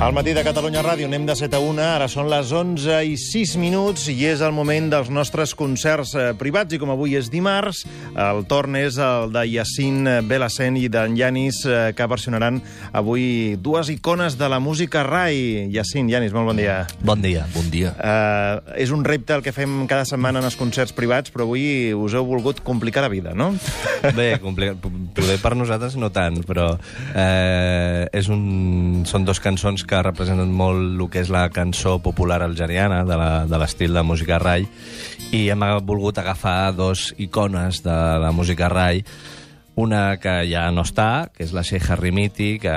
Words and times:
Al 0.00 0.14
matí 0.16 0.32
de 0.32 0.40
Catalunya 0.40 0.80
Ràdio 0.80 1.04
anem 1.10 1.26
de 1.28 1.34
7 1.36 1.58
a 1.58 1.60
1, 1.60 1.80
ara 1.84 2.06
són 2.08 2.30
les 2.32 2.48
11 2.56 3.02
i 3.04 3.18
6 3.20 3.50
minuts 3.60 4.06
i 4.08 4.14
és 4.30 4.40
el 4.40 4.54
moment 4.56 4.86
dels 4.88 5.10
nostres 5.12 5.52
concerts 5.52 6.14
eh, 6.16 6.30
privats 6.40 6.72
i 6.72 6.78
com 6.80 6.88
avui 6.88 7.18
és 7.18 7.28
dimarts, 7.28 7.82
el 8.16 8.40
torn 8.48 8.78
és 8.80 8.96
el 8.96 9.28
de 9.34 9.42
Yacine 9.44 10.14
Belacén 10.24 10.78
i 10.80 10.86
d'en 10.88 11.18
Yanis 11.18 11.58
eh, 11.68 11.82
que 11.92 12.06
versionaran 12.08 12.62
avui 12.96 13.58
dues 13.60 13.90
icones 13.92 14.38
de 14.40 14.48
la 14.48 14.56
música 14.56 15.02
rai. 15.04 15.68
Yacine, 15.68 16.08
Yanis, 16.14 16.32
molt 16.32 16.48
bon 16.48 16.62
dia. 16.62 16.78
Bon 17.04 17.20
dia, 17.20 17.44
bon 17.52 17.68
dia. 17.68 17.92
Uh, 18.00 18.72
és 18.80 18.96
un 18.96 19.04
repte 19.04 19.36
el 19.36 19.44
que 19.44 19.52
fem 19.52 19.84
cada 19.84 20.08
setmana 20.08 20.40
en 20.40 20.48
els 20.48 20.56
concerts 20.56 20.96
privats, 20.96 21.28
però 21.28 21.44
avui 21.44 21.92
us 21.92 22.16
heu 22.16 22.24
volgut 22.24 22.64
complicar 22.64 23.04
la 23.04 23.12
vida, 23.12 23.36
no? 23.36 23.50
Bé, 24.16 24.30
complicat. 24.40 24.80
Poder 24.80 25.36
per 25.44 25.52
nosaltres 25.60 26.00
no 26.00 26.08
tant, 26.08 26.40
però 26.48 26.70
eh, 27.12 28.08
és 28.16 28.32
un... 28.32 29.04
són 29.04 29.28
dos 29.28 29.44
cançons 29.44 29.84
que 29.90 30.02
representen 30.06 30.52
molt 30.54 30.94
el 30.94 31.08
que 31.10 31.24
és 31.24 31.32
la 31.34 31.48
cançó 31.50 31.96
popular 32.02 32.40
algeriana, 32.46 33.02
de 33.04 33.58
l'estil 33.58 33.90
de, 33.90 33.98
de 33.98 34.06
música 34.06 34.38
rai, 34.38 34.68
i 35.34 35.48
hem 35.50 35.66
volgut 35.86 36.18
agafar 36.18 36.72
dos 36.76 37.10
icones 37.18 37.82
de 37.82 37.98
la 38.22 38.30
música 38.30 38.70
rai, 38.70 39.02
una 39.80 40.18
que 40.20 40.42
ja 40.50 40.66
no 40.74 40.84
està, 40.86 41.30
que 41.34 41.44
és 41.46 41.54
la 41.56 41.64
Sheikha 41.66 41.96
Rimiti, 41.98 42.52
que, 42.62 42.74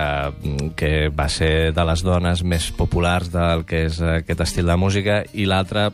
que 0.79 0.93
va 1.13 1.27
ser 1.29 1.73
de 1.75 1.85
les 1.89 2.03
dones 2.05 2.43
més 2.47 2.69
populars 2.77 3.29
del 3.33 3.65
que 3.69 3.85
és 3.89 3.99
aquest 4.01 4.45
estil 4.47 4.71
de 4.71 4.77
música, 4.79 5.21
i 5.33 5.45
l'altra 5.49 5.89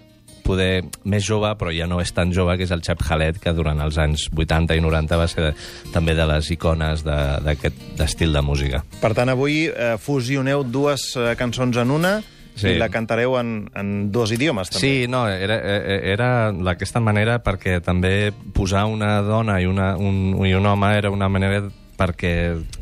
poder 0.49 0.71
més 1.05 1.25
jove, 1.27 1.51
però 1.59 1.73
ja 1.75 1.87
no 1.89 2.01
és 2.01 2.13
tan 2.15 2.33
jove, 2.35 2.57
que 2.57 2.65
és 2.65 2.73
el 2.73 2.81
Chep 2.85 3.03
Khaled, 3.05 3.39
que 3.43 3.53
durant 3.53 3.79
els 3.85 3.99
anys 4.01 4.27
80 4.33 4.79
i 4.79 4.83
90 4.83 5.21
va 5.21 5.29
ser 5.29 5.45
de, 5.49 5.53
també 5.93 6.17
de 6.17 6.25
les 6.29 6.49
icones 6.55 7.05
d'aquest 7.05 8.01
estil 8.05 8.33
de 8.35 8.43
música. 8.45 8.83
Per 9.03 9.13
tant, 9.17 9.29
avui 9.31 9.67
eh, 9.69 9.95
fusioneu 10.01 10.65
dues 10.65 11.11
eh, 11.15 11.31
cançons 11.39 11.77
en 11.79 11.95
una, 11.99 12.19
Sí. 12.59 12.73
I 12.73 12.79
la 12.79 12.89
cantareu 12.91 13.37
en, 13.39 13.69
en 13.77 13.91
dos 14.11 14.33
idiomes, 14.35 14.67
també. 14.67 14.81
Sí, 14.81 15.07
no, 15.07 15.21
era, 15.31 15.55
eh, 15.63 15.99
era 16.11 16.51
d'aquesta 16.51 16.99
manera 16.99 17.37
perquè 17.39 17.77
també 17.79 18.33
posar 18.55 18.81
una 18.91 19.21
dona 19.23 19.61
i, 19.63 19.67
una, 19.69 19.93
un, 19.95 20.35
i 20.43 20.51
un 20.57 20.67
home 20.67 20.89
era 20.97 21.11
una 21.13 21.29
manera 21.31 21.61
perquè 21.99 22.33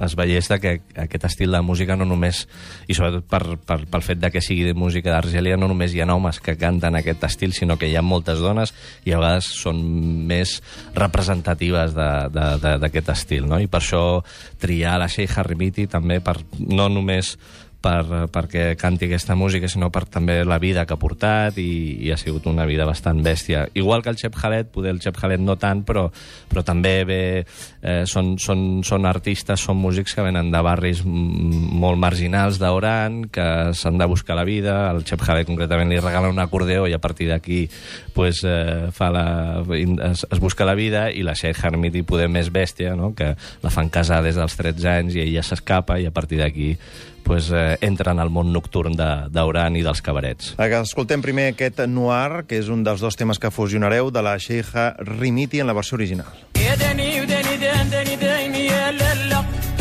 es 0.05 0.15
veiés 0.17 0.47
que 0.61 0.77
aquest 0.95 1.25
estil 1.27 1.55
de 1.55 1.61
música 1.65 1.97
no 1.97 2.05
només, 2.05 2.45
i 2.87 2.95
sobretot 2.97 3.25
per, 3.29 3.57
per, 3.57 3.79
pel 3.89 4.05
fet 4.05 4.21
de 4.21 4.31
que 4.33 4.43
sigui 4.45 4.67
de 4.67 4.75
música 4.77 5.11
d'Argèlia, 5.11 5.57
no 5.57 5.69
només 5.71 5.95
hi 5.95 6.03
ha 6.03 6.09
homes 6.13 6.39
que 6.43 6.57
canten 6.59 6.95
aquest 6.99 7.25
estil, 7.27 7.53
sinó 7.57 7.77
que 7.77 7.89
hi 7.89 7.97
ha 7.97 8.05
moltes 8.05 8.41
dones 8.43 8.73
i 9.05 9.13
a 9.13 9.21
vegades 9.21 9.49
són 9.57 9.81
més 10.29 10.59
representatives 10.95 11.95
d'aquest 11.97 13.13
estil, 13.15 13.47
no? 13.49 13.59
I 13.59 13.67
per 13.71 13.81
això 13.81 14.03
triar 14.61 14.97
la 15.01 15.09
Sheikha 15.09 15.45
Rimiti 15.47 15.87
també 15.89 16.21
per 16.21 16.37
no 16.67 16.89
només 16.89 17.35
per, 17.87 18.27
perquè 18.33 18.67
canti 18.79 19.07
aquesta 19.07 19.35
música, 19.39 19.69
sinó 19.71 19.89
per 19.93 20.05
també 20.11 20.41
la 20.45 20.59
vida 20.59 20.85
que 20.85 20.95
ha 20.95 20.99
portat 20.99 21.57
i, 21.61 21.97
i 22.03 22.11
ha 22.11 22.17
sigut 22.19 22.47
una 22.49 22.65
vida 22.67 22.85
bastant 22.87 23.21
bèstia. 23.23 23.67
Igual 23.77 24.03
que 24.03 24.11
el 24.11 24.19
Chep 24.19 24.35
Khaled, 24.35 24.71
poder 24.73 24.93
el 24.95 25.01
Chep 25.03 25.17
Khaled 25.17 25.43
no 25.43 25.57
tant, 25.59 25.83
però, 25.87 26.07
però 26.51 26.63
també 26.67 26.93
ve, 27.07 27.21
eh, 27.81 28.03
són, 28.09 28.35
són, 28.41 28.83
són 28.87 29.07
artistes, 29.07 29.63
són 29.63 29.79
músics 29.79 30.15
que 30.15 30.25
venen 30.25 30.51
de 30.51 30.63
barris 30.65 31.03
molt 31.05 31.99
marginals 32.01 32.59
d'Oran, 32.61 33.23
que 33.33 33.47
s'han 33.77 33.99
de 34.01 34.09
buscar 34.09 34.37
la 34.39 34.45
vida. 34.47 34.77
El 34.91 35.03
Chep 35.07 35.23
Khaled 35.23 35.47
concretament 35.49 35.91
li 35.91 36.01
regala 36.03 36.31
un 36.33 36.43
acordeó 36.43 36.87
i 36.87 36.95
a 36.95 37.01
partir 37.03 37.29
d'aquí 37.31 37.63
pues, 38.13 38.43
eh, 38.43 38.89
fa 38.91 39.11
la, 39.13 39.27
es, 40.11 40.25
es 40.27 40.43
busca 40.43 40.67
la 40.67 40.75
vida 40.77 41.07
i 41.11 41.23
la 41.23 41.37
Sheikh 41.37 41.63
Harmiti 41.63 42.03
poder 42.07 42.27
més 42.31 42.51
bèstia, 42.53 42.95
no? 42.99 43.13
que 43.17 43.33
la 43.63 43.73
fan 43.73 43.91
casar 43.93 44.23
des 44.25 44.39
dels 44.39 44.57
13 44.59 44.89
anys 44.97 45.17
i 45.17 45.23
ella 45.23 45.45
s'escapa 45.45 46.01
i 46.01 46.07
a 46.09 46.13
partir 46.15 46.41
d'aquí 46.41 46.73
pues, 47.26 47.50
eh, 47.50 47.78
entra 47.80 48.12
en 48.12 48.20
el 48.20 48.30
món 48.30 48.52
nocturn 48.52 48.96
d'Auran 48.96 49.76
i 49.76 49.82
dels 49.82 50.02
cabarets. 50.02 50.54
Escoltem 50.58 51.22
primer 51.22 51.52
aquest 51.52 51.86
Noir, 51.88 52.44
que 52.46 52.58
és 52.58 52.68
un 52.68 52.84
dels 52.84 53.00
dos 53.00 53.16
temes 53.16 53.38
que 53.38 53.50
fusionareu 53.50 54.10
de 54.10 54.22
la 54.22 54.36
Sheikha 54.38 54.96
Rimiti 54.98 55.60
en 55.60 55.66
la 55.66 55.72
versió 55.72 55.96
original. 55.96 56.32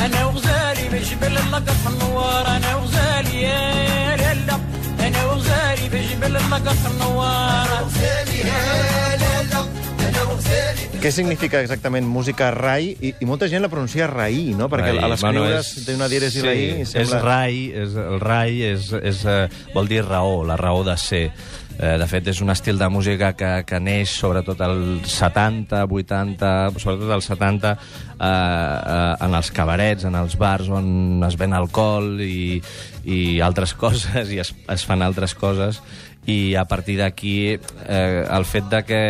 انا 0.06 0.25
وغزالي 0.25 0.89
بجبل 0.89 1.38
اللقط 1.38 1.88
النوار 1.88 2.47
انا 2.47 2.75
وغزالي 2.75 3.41
يا 3.41 4.16
لالا 4.17 4.59
انا 5.00 5.25
وغزالي 5.25 5.89
بجبل 5.89 6.38
اللقط 6.38 6.78
النوار 6.91 7.54
què 11.06 11.12
significa 11.15 11.61
exactament 11.62 12.06
música 12.11 12.49
rai? 12.50 12.89
I, 12.99 13.12
i 13.22 13.27
molta 13.28 13.47
gent 13.50 13.62
la 13.62 13.71
pronuncia 13.71 14.09
raí, 14.11 14.49
no? 14.59 14.67
Perquè 14.72 14.91
rai. 14.97 15.05
a 15.06 15.11
l'escriure's 15.12 15.69
bueno, 15.77 15.84
té 15.87 15.94
una 15.94 16.09
dièresi 16.11 16.41
sí, 16.41 16.47
raí... 16.47 16.65
Sembla... 16.83 17.05
És 17.05 17.22
rai, 17.22 17.61
és, 17.84 17.94
el 18.03 18.19
rai 18.22 18.65
és, 18.72 18.89
és, 19.12 19.22
uh, 19.22 19.71
vol 19.77 19.87
dir 19.93 20.03
raó, 20.03 20.41
la 20.49 20.59
raó 20.59 20.83
de 20.87 20.97
ser. 20.99 21.28
Eh, 21.77 21.93
de 22.00 22.06
fet, 22.09 22.25
és 22.33 22.39
un 22.41 22.49
estil 22.49 22.78
de 22.81 22.87
música 22.89 23.34
que, 23.37 23.50
que 23.69 23.78
neix 23.84 24.15
sobretot 24.17 24.62
als 24.65 25.12
70, 25.12 25.83
80, 25.84 26.53
sobretot 26.81 27.12
als 27.19 27.28
70, 27.28 27.75
eh, 27.77 28.25
eh, 28.25 29.27
en 29.27 29.37
els 29.37 29.50
cabarets, 29.53 30.06
en 30.09 30.17
els 30.17 30.38
bars 30.41 30.71
on 30.73 31.21
es 31.28 31.37
ven 31.37 31.53
alcohol 31.53 32.17
i, 32.25 32.62
i 33.05 33.21
altres 33.44 33.77
coses, 33.83 34.33
i 34.33 34.41
es, 34.41 34.55
es 34.73 34.88
fan 34.88 35.05
altres 35.05 35.37
coses, 35.37 35.83
i 36.26 36.56
a 36.59 36.64
partir 36.66 36.98
d'aquí 36.98 37.54
eh, 37.54 38.26
el 38.26 38.44
fet 38.44 38.66
de 38.70 38.82
que 38.84 39.03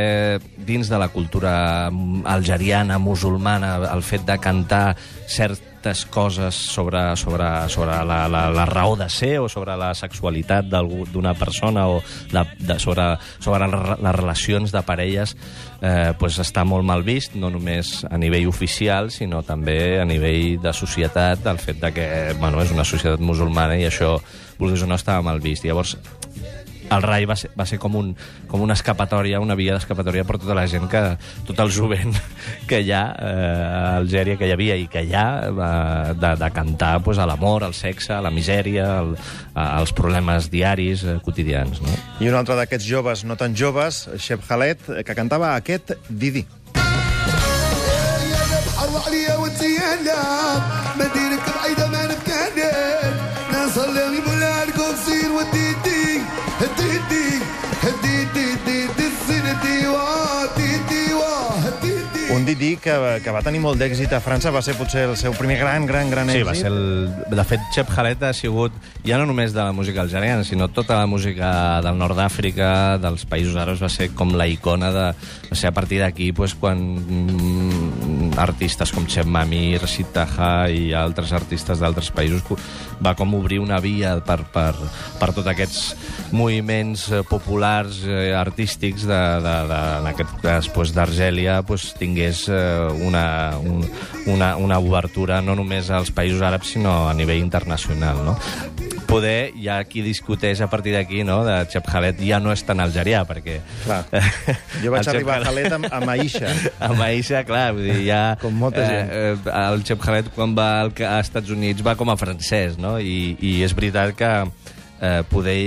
dins 0.69 0.89
de 0.89 0.99
la 1.01 1.09
cultura 1.09 1.89
algeriana, 2.25 2.99
musulmana, 2.99 3.77
el 3.89 4.03
fet 4.05 4.27
de 4.29 4.39
cantar 4.39 4.97
certes 5.27 6.05
coses 6.07 6.55
sobre, 6.55 7.17
sobre, 7.17 7.69
sobre 7.69 8.05
la, 8.05 8.29
la, 8.29 8.51
la 8.51 8.67
raó 8.67 8.97
de 8.97 9.09
ser 9.09 9.39
o 9.41 9.49
sobre 9.49 9.77
la 9.79 9.95
sexualitat 9.95 10.69
d'una 10.69 11.33
persona 11.39 11.87
o 11.89 12.03
de, 12.33 12.43
de, 12.59 12.79
sobre, 12.83 13.15
sobre 13.39 13.69
les 13.71 14.17
relacions 14.17 14.75
de 14.75 14.83
parelles 14.83 15.37
eh, 15.81 16.13
pues 16.19 16.39
està 16.43 16.65
molt 16.69 16.85
mal 16.87 17.05
vist, 17.07 17.37
no 17.39 17.51
només 17.53 18.03
a 18.09 18.19
nivell 18.19 18.49
oficial, 18.51 19.11
sinó 19.15 19.43
també 19.47 20.01
a 20.01 20.07
nivell 20.09 20.59
de 20.63 20.73
societat, 20.77 21.47
el 21.47 21.63
fet 21.63 21.81
de 21.81 21.93
que 21.95 22.09
bueno, 22.41 22.63
és 22.63 22.75
una 22.75 22.85
societat 22.85 23.23
musulmana 23.23 23.79
i 23.79 23.87
això, 23.89 24.17
vulguis 24.59 24.83
o 24.83 24.91
no, 24.91 24.99
estava 24.99 25.23
mal 25.23 25.41
vist. 25.41 25.65
Llavors, 25.65 25.97
el 26.92 27.04
RAI 27.04 27.26
va 27.30 27.38
ser, 27.40 27.52
va 27.58 27.66
ser 27.68 27.80
com, 27.80 27.96
un, 27.96 28.12
com 28.52 28.62
una 28.64 28.76
escapatòria, 28.78 29.40
una 29.44 29.56
via 29.56 29.76
d'escapatòria 29.78 30.26
per 30.28 30.40
tota 30.42 30.56
la 30.58 30.66
gent, 30.68 30.88
que 30.92 31.02
tot 31.48 31.60
el 31.64 31.72
jovent 31.72 32.16
que 32.70 32.82
hi 32.84 32.92
ha 32.92 33.04
eh, 33.16 33.32
a 33.32 33.96
Algèria, 34.02 34.38
que 34.40 34.50
hi 34.50 34.56
havia 34.56 34.78
i 34.80 34.88
que 34.92 35.06
hi 35.08 35.16
ha, 35.16 35.26
eh, 35.48 36.14
de, 36.20 36.34
de 36.44 36.52
cantar 36.56 36.98
pues, 37.06 37.22
a 37.22 37.28
l'amor, 37.30 37.66
al 37.68 37.76
sexe, 37.78 38.14
a 38.18 38.22
la 38.24 38.34
misèria, 38.34 38.88
al, 39.00 39.16
als 39.54 39.96
problemes 39.96 40.52
diaris, 40.52 41.06
eh, 41.06 41.20
quotidians. 41.24 41.82
No? 41.84 42.00
I 42.20 42.32
un 42.32 42.40
altre 42.40 42.60
d'aquests 42.60 42.88
joves, 42.88 43.26
no 43.26 43.40
tan 43.40 43.56
joves, 43.56 44.08
Shep 44.18 44.44
Khaled, 44.48 44.90
que 45.06 45.16
cantava 45.18 45.56
aquest 45.56 45.96
Didi. 46.10 46.46
مدينك 51.02 51.42
بعيدة 51.56 51.88
ما 51.88 52.06
نتكلم 52.06 53.18
ناس 53.52 53.78
اللي 53.78 54.00
يقول 54.00 54.18
لكم 54.18 54.25
Un 62.37 62.45
Didi 62.45 62.75
que, 62.77 62.93
que 63.25 63.33
va 63.33 63.41
tenir 63.41 63.63
molt 63.63 63.79
d'èxit 63.81 64.11
a 64.13 64.19
França, 64.21 64.51
va 64.53 64.61
ser 64.61 64.75
potser 64.77 65.07
el 65.07 65.15
seu 65.17 65.33
primer 65.39 65.57
gran, 65.61 65.87
gran, 65.89 66.11
gran 66.13 66.29
èxit. 66.29 66.43
Sí, 66.43 66.49
va 66.49 66.55
ser 66.59 66.69
el... 66.69 67.09
De 67.33 67.45
fet, 67.49 67.63
Chep 67.73 67.89
Khaled 67.95 68.27
ha 68.27 68.33
sigut, 68.37 68.75
ja 69.07 69.17
no 69.17 69.25
només 69.31 69.55
de 69.55 69.63
la 69.63 69.73
música 69.73 70.03
algeriana, 70.03 70.45
sinó 70.45 70.69
tota 70.69 70.99
la 70.99 71.07
música 71.09 71.49
del 71.87 71.97
nord 71.97 72.19
d'Àfrica, 72.19 72.99
dels 73.01 73.25
països 73.31 73.57
àrabs, 73.57 73.81
va 73.81 73.89
ser 73.93 74.11
com 74.19 74.35
la 74.37 74.49
icona 74.53 74.91
de... 74.93 75.07
Va 75.49 75.57
ser 75.57 75.71
a 75.71 75.75
partir 75.77 76.03
d'aquí, 76.03 76.33
pues, 76.37 76.53
quan 76.59 76.83
mm, 76.99 77.86
artistes 78.37 78.93
com 78.93 79.07
Chep 79.09 79.27
Mami, 79.27 79.77
Rashid 79.81 80.13
Taha 80.15 80.69
i 80.73 80.93
altres 80.97 81.33
artistes 81.37 81.81
d'altres 81.83 82.11
països 82.15 82.45
va 83.03 83.15
com 83.17 83.35
obrir 83.37 83.59
una 83.61 83.81
via 83.83 84.17
per, 84.25 84.39
per, 84.53 84.73
per 85.21 85.31
tots 85.37 85.51
aquests 85.53 86.33
moviments 86.37 87.07
eh, 87.11 87.23
populars 87.29 88.03
eh, 88.07 88.33
artístics 88.37 89.07
de, 89.09 89.23
de, 89.45 89.57
de, 89.71 89.81
en 90.01 90.11
aquest 90.13 90.35
cas 90.43 90.71
pues, 90.73 90.95
d'Argèlia 90.97 91.61
pues, 91.67 91.91
tingués 91.99 92.47
eh, 92.49 92.89
una, 93.07 93.27
un, 93.59 93.85
una, 94.33 94.55
una 94.57 94.79
obertura 94.79 95.41
no 95.43 95.57
només 95.59 95.91
als 95.91 96.13
països 96.15 96.45
àrabs 96.47 96.77
sinó 96.77 97.07
a 97.09 97.15
nivell 97.15 97.43
internacional. 97.43 98.25
No? 98.27 98.37
Poder 99.09 99.53
hi 99.57 99.69
ha 99.71 99.79
qui 99.89 100.03
discuteix 100.05 100.61
a 100.61 100.69
partir 100.73 100.95
d'aquí, 100.97 101.23
no?, 101.27 101.41
de 101.47 101.57
Chep 101.73 101.87
Khaled 101.89 102.21
ja 102.27 102.41
no 102.43 102.53
és 102.55 102.63
tan 102.67 102.83
algerià, 102.83 103.25
perquè... 103.29 103.61
Clar. 103.85 104.03
Jo 104.85 104.93
vaig 104.95 105.11
arribar 105.11 105.39
a 105.41 105.47
Khaled 105.47 105.77
amb, 105.79 105.89
amb 105.99 106.13
Aisha. 106.17 106.53
amb 106.89 107.03
Aisha, 107.07 107.43
clar, 107.49 107.71
vull 107.77 107.89
dir, 107.89 108.01
ja... 108.09 108.23
Com 108.43 108.57
molta 108.61 108.85
eh, 108.85 108.89
gent. 108.93 109.13
Eh, 109.51 109.59
el 109.65 109.85
Chep 109.89 110.03
Khaled, 110.03 110.33
quan 110.37 110.57
va 110.59 110.71
als 110.87 111.03
Estats 111.23 111.53
Units, 111.55 111.85
va 111.87 111.97
com 111.99 112.13
a 112.13 112.19
francès, 112.21 112.79
no?, 112.83 112.97
i, 113.01 113.37
i 113.41 113.59
és 113.67 113.77
veritat 113.77 114.17
que 114.19 114.33
eh, 114.45 115.23
poder... 115.31 115.61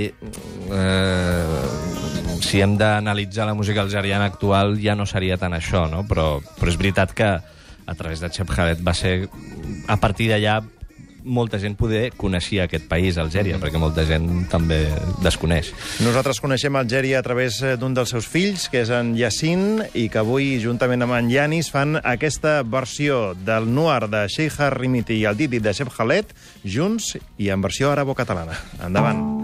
Eh, 0.70 1.98
si 2.40 2.60
hem 2.64 2.76
d'analitzar 2.80 3.44
la 3.46 3.54
música 3.54 3.82
algeriana 3.84 4.24
actual 4.30 4.78
ja 4.80 4.94
no 4.96 5.04
seria 5.06 5.36
tan 5.36 5.52
això, 5.52 5.84
no? 5.92 6.06
Però, 6.08 6.40
però 6.56 6.72
és 6.72 6.78
veritat 6.80 7.12
que 7.16 7.28
a 7.90 7.94
través 7.98 8.22
de 8.22 8.30
Chep 8.32 8.50
Khaled 8.50 8.84
va 8.86 8.94
ser... 8.96 9.28
A 9.90 9.96
partir 10.00 10.30
d'allà 10.30 10.60
molta 11.24 11.58
gent 11.62 11.76
poder 11.78 12.10
coneixia 12.18 12.66
aquest 12.66 12.86
país, 12.90 13.18
Algèria, 13.20 13.58
perquè 13.60 13.80
molta 13.80 14.04
gent 14.08 14.46
també 14.52 14.80
desconeix. 15.24 15.72
Nosaltres 16.04 16.40
coneixem 16.42 16.76
Algèria 16.76 17.20
a 17.20 17.26
través 17.26 17.60
eh, 17.62 17.76
d'un 17.80 17.94
dels 17.96 18.12
seus 18.14 18.28
fills, 18.30 18.68
que 18.72 18.84
és 18.84 18.92
en 18.94 19.14
Yacine, 19.18 19.90
i 19.94 20.08
que 20.12 20.22
avui, 20.22 20.52
juntament 20.62 21.06
amb 21.06 21.18
en 21.18 21.30
Yanis, 21.32 21.72
fan 21.72 22.00
aquesta 22.02 22.60
versió 22.62 23.34
del 23.34 23.68
Noir 23.72 24.10
de 24.12 24.26
Sheikha 24.28 24.70
Rimiti 24.74 25.20
i 25.20 25.26
el 25.30 25.38
Didi 25.40 25.62
de 25.62 25.74
Shep 25.74 25.92
Khaled, 25.96 26.34
junts 26.64 27.14
i 27.38 27.50
en 27.50 27.62
versió 27.64 27.92
arabo-catalana. 27.94 28.58
Endavant. 28.86 29.39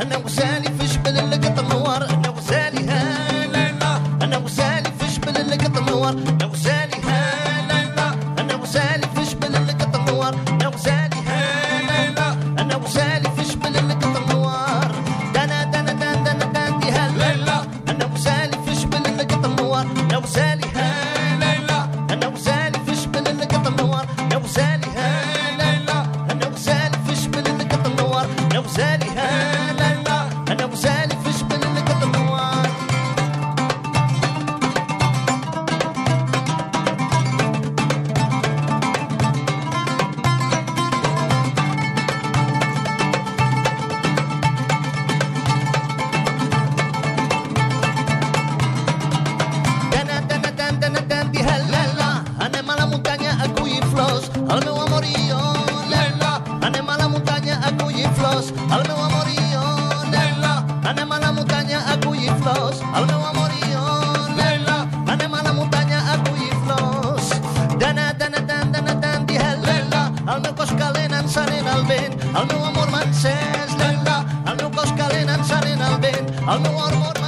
أنا 0.00 0.16
وسالي 0.16 0.68
a 53.40 53.48
collir 53.54 53.84
flors, 53.92 54.30
el 54.36 54.64
meu 54.64 54.80
amor 54.80 55.04
i 55.04 55.14
jo. 55.28 55.40
Anem 56.62 56.88
a 56.88 56.96
la 56.96 57.08
muntanya 57.08 57.60
a 57.64 57.70
collir 57.78 58.08
flors, 58.18 58.52
el 58.52 58.82
meu 58.88 58.98
amor 59.08 59.28
i 59.28 59.38
jo. 59.52 59.64
Anem 60.88 61.12
a 61.12 61.18
la 61.18 61.32
muntanya 61.32 61.78
a 61.92 62.00
collir 62.00 62.34
flors, 62.42 62.82
el 62.96 63.06
meu 63.06 63.24
amor. 63.26 63.50
Anem 65.12 65.34
a 65.34 65.42
la 65.42 65.52
muntanya. 65.52 65.98
Dana, 67.78 68.12
dana, 68.18 68.40
dan, 68.40 68.72
dana, 68.72 68.94
dan, 68.94 69.26
di. 69.26 69.36
El 69.36 70.40
meu 70.40 70.54
cos 70.54 70.70
vent, 71.88 72.14
meu 72.46 72.64
amor 72.64 72.90
m'ha 72.90 73.02
encès, 73.02 73.74
lela. 73.78 74.24
El 74.46 74.56
meu 74.56 74.70
cos 74.70 74.92
calent 74.92 75.28
encenent 75.28 75.82
el 75.82 75.98
vent, 76.00 76.30
el 76.48 76.60
meu 76.60 76.78
amor 76.78 77.21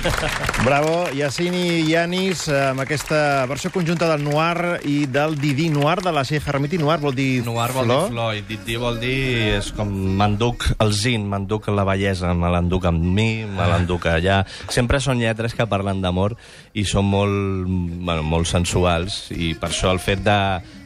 Bravo, 0.64 1.10
Yassini 1.12 1.80
i 1.80 1.90
Yanis, 1.90 2.46
eh, 2.48 2.70
amb 2.70 2.80
aquesta 2.82 3.44
versió 3.50 3.70
conjunta 3.72 4.08
del 4.08 4.24
Noir 4.24 4.80
i 4.88 5.04
del 5.10 5.36
Didi 5.40 5.68
Noir, 5.72 6.00
de 6.04 6.12
la 6.14 6.24
Sheikha 6.24 6.54
Ramiti. 6.56 6.78
Noir 6.80 7.00
vol 7.02 7.14
dir 7.16 7.42
Noir 7.44 7.70
vol 7.74 7.84
flor. 7.84 8.06
dir 8.06 8.14
flor 8.14 8.38
i 8.38 8.42
Didi 8.48 8.78
vol 8.80 9.00
dir... 9.02 9.20
És 9.58 9.70
com 9.76 9.90
m'enduc 10.20 10.70
el 10.80 10.94
zin, 10.96 11.26
m'enduc 11.28 11.68
la 11.74 11.84
bellesa, 11.88 12.32
me 12.34 12.50
l'enduc 12.52 12.88
amb 12.88 13.04
mi, 13.04 13.44
me 13.44 13.68
l'enduc 13.72 14.08
allà. 14.10 14.40
Sempre 14.72 15.02
són 15.04 15.20
lletres 15.20 15.56
que 15.56 15.68
parlen 15.68 16.00
d'amor 16.00 16.36
i 16.72 16.86
són 16.88 17.08
molt, 17.10 17.68
bueno, 17.68 18.24
molt 18.24 18.48
sensuals 18.48 19.26
i 19.36 19.52
per 19.60 19.68
això 19.72 19.92
el 19.92 20.00
fet 20.00 20.24
de, 20.24 20.40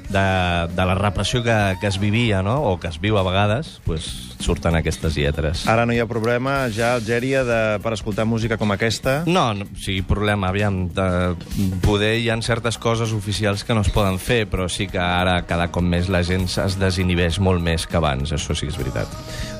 de, 0.08 0.28
de 0.74 0.90
la 0.90 0.98
repressió 0.98 1.44
que, 1.46 1.58
que 1.80 1.90
es 1.92 2.00
vivia, 2.02 2.42
no?, 2.42 2.60
o 2.72 2.78
que 2.80 2.90
es 2.90 2.98
viu 3.02 3.18
a 3.20 3.26
vegades, 3.26 3.78
pues, 3.86 4.33
surten 4.40 4.76
aquestes 4.78 5.16
lletres. 5.16 5.66
Ara 5.70 5.86
no 5.86 5.94
hi 5.94 6.00
ha 6.02 6.06
problema 6.10 6.68
ja 6.74 6.92
a 6.92 6.98
Algèria 6.98 7.44
de, 7.46 7.60
per 7.84 7.94
escoltar 7.96 8.26
música 8.28 8.58
com 8.60 8.72
aquesta. 8.74 9.22
No, 9.26 9.52
no, 9.54 9.66
sí, 9.80 10.00
problema, 10.02 10.48
aviam, 10.52 10.88
de, 10.94 11.08
poder 11.84 12.16
hi 12.20 12.30
ha 12.30 12.36
certes 12.44 12.78
coses 12.78 13.12
oficials 13.14 13.62
que 13.64 13.74
no 13.74 13.80
es 13.84 13.90
poden 13.94 14.18
fer, 14.18 14.44
però 14.50 14.66
sí 14.68 14.88
que 14.90 14.98
ara 15.00 15.40
cada 15.48 15.68
cop 15.72 15.84
més 15.86 16.08
la 16.12 16.22
gent 16.26 16.48
es 16.48 16.78
desinhibeix 16.80 17.38
molt 17.40 17.62
més 17.62 17.86
que 17.86 17.96
abans, 18.00 18.32
això 18.34 18.56
sí 18.56 18.66
que 18.66 18.72
és 18.74 18.78
veritat. 18.80 19.08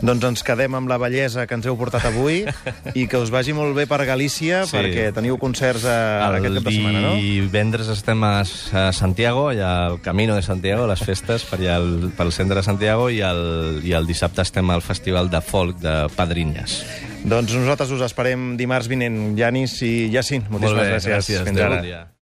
Doncs 0.04 0.26
ens 0.28 0.42
quedem 0.44 0.74
amb 0.76 0.90
la 0.90 0.98
bellesa 1.00 1.46
que 1.48 1.56
ens 1.56 1.66
heu 1.70 1.76
portat 1.80 2.04
avui 2.10 2.42
i 2.98 3.06
que 3.08 3.20
us 3.20 3.30
vagi 3.32 3.54
molt 3.56 3.76
bé 3.76 3.86
per 3.90 4.02
Galícia, 4.04 4.64
Sí. 4.68 4.76
perquè 4.76 5.10
teniu 5.14 5.38
concerts 5.40 5.84
a, 5.88 6.28
aquest 6.34 6.58
cap 6.58 6.66
de 6.68 6.74
setmana, 6.74 7.00
no? 7.06 7.14
divendres 7.20 7.88
estem 7.92 8.22
a, 8.26 8.34
a 8.42 8.84
Santiago, 8.92 9.48
allà 9.52 9.70
al 9.86 10.00
Camino 10.04 10.34
de 10.36 10.42
Santiago, 10.42 10.84
a 10.84 10.90
les 10.92 11.02
festes, 11.04 11.44
per 11.48 11.60
allà 11.60 11.76
al, 11.78 12.10
pel 12.16 12.32
centre 12.32 12.58
de 12.60 12.66
Santiago, 12.66 13.08
i 13.12 13.20
el, 13.24 13.80
i 13.84 13.94
el 13.96 14.06
dissabte 14.08 14.42
estem 14.44 14.63
al 14.70 14.82
Festival 14.82 15.28
de 15.30 15.40
Folk 15.40 15.78
de 15.82 16.08
Padrinyes. 16.16 16.84
Doncs 17.24 17.54
nosaltres 17.56 17.90
us 17.90 18.02
esperem 18.04 18.56
dimarts 18.56 18.88
vinent. 18.88 19.34
Janis 19.38 19.78
i 19.82 20.10
Yacine, 20.12 20.44
moltíssimes 20.50 20.76
Molt 20.76 20.82
bé, 20.82 20.90
gràcies. 20.92 21.12
gràcies. 21.14 21.44
Fins 21.48 21.60
ara. 21.60 21.76
bon 21.76 21.82
dia. 21.84 22.06